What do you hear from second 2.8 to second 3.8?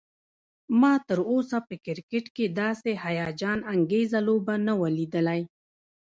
هيجان